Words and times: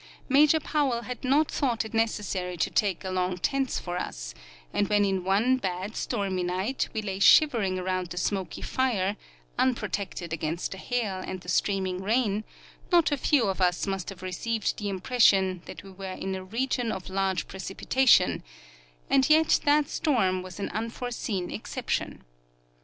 Major 0.27 0.59
Powell 0.59 1.03
had 1.03 1.23
not 1.23 1.51
thought 1.51 1.85
it 1.85 1.93
necessary 1.93 2.57
to 2.57 2.71
take 2.71 3.03
along 3.03 3.37
tents 3.37 3.77
for 3.79 3.99
us, 3.99 4.33
and 4.73 4.87
when 4.89 5.05
in 5.05 5.23
one 5.23 5.57
bad, 5.57 5.95
stormy 5.95 6.41
night 6.41 6.89
we 6.91 7.03
lay 7.03 7.19
shivering 7.19 7.77
around 7.77 8.07
the 8.07 8.17
smok}^ 8.17 8.65
fire, 8.65 9.15
un 9.59 9.75
protected 9.75 10.33
against 10.33 10.71
the 10.71 10.79
hail 10.79 11.19
and 11.23 11.41
the 11.41 11.49
streaming 11.49 12.01
rain, 12.01 12.43
not 12.91 13.11
a 13.11 13.15
few 13.15 13.43
of 13.47 13.61
us 13.61 13.85
must 13.85 14.09
have 14.09 14.23
received 14.23 14.77
the 14.79 14.89
impression 14.89 15.61
that 15.65 15.83
we 15.83 15.91
were 15.91 16.13
in 16.13 16.33
a 16.33 16.43
region 16.43 16.91
of 16.91 17.07
large 17.07 17.47
precipitation; 17.47 18.41
and 19.07 19.29
yet 19.29 19.59
that 19.65 19.87
storm 19.87 20.41
was 20.41 20.59
an 20.59 20.69
unforeseen 20.69 21.51
exception. 21.51 22.23